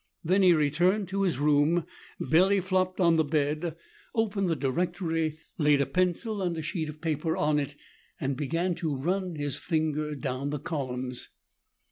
[0.23, 1.85] Then he returned to his room,
[2.19, 3.75] belly flopped on the bed,
[4.15, 7.75] opened the directory, laid a pencil and sheet of paper on it
[8.19, 11.29] and began to run his finger down the columns.